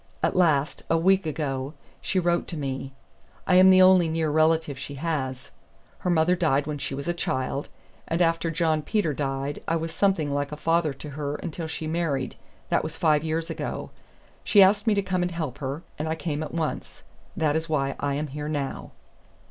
At 0.23 0.35
last, 0.35 0.81
a 0.89 0.97
week 0.97 1.27
ago, 1.27 1.75
she 2.01 2.17
wrote 2.17 2.47
to 2.47 2.57
me. 2.57 2.91
I 3.45 3.53
am 3.57 3.69
the 3.69 3.83
only 3.83 4.09
near 4.09 4.31
relative 4.31 4.79
she 4.79 4.95
has. 4.95 5.51
Her 5.99 6.09
mother 6.09 6.35
died 6.35 6.65
when 6.65 6.79
she 6.79 6.95
was 6.95 7.07
a 7.07 7.13
child; 7.13 7.69
and 8.07 8.19
after 8.19 8.49
John 8.49 8.81
Peter 8.81 9.13
died, 9.13 9.61
I 9.67 9.75
was 9.75 9.93
something 9.93 10.33
like 10.33 10.51
a 10.51 10.57
father 10.57 10.91
to 10.93 11.11
her 11.11 11.35
until 11.35 11.67
she 11.67 11.85
married 11.85 12.35
that 12.69 12.81
was 12.81 12.97
five 12.97 13.23
years 13.23 13.51
ago. 13.51 13.91
She 14.43 14.63
asked 14.63 14.87
me 14.87 14.95
to 14.95 15.03
come 15.03 15.21
and 15.21 15.29
help 15.29 15.59
her, 15.59 15.83
and 15.99 16.07
I 16.09 16.15
came 16.15 16.41
at 16.41 16.51
once. 16.55 17.03
That 17.37 17.55
is 17.55 17.69
why 17.69 17.95
I 17.99 18.15
am 18.15 18.25
here 18.29 18.49
now." 18.49 18.93